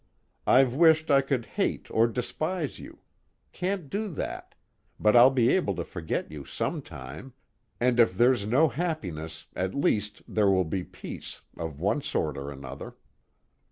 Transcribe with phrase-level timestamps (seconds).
[0.47, 3.01] I've wished I could hate or despise you
[3.51, 4.55] can't do that,
[4.99, 7.33] but I'll be able to forget you sometime,
[7.79, 12.49] and if there's no happiness at least there will be peace, of one sort or
[12.49, 12.95] another.